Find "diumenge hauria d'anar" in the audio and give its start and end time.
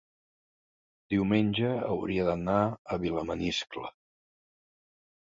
1.13-2.55